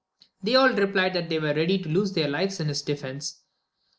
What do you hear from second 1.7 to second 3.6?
to lose their lives in his defence.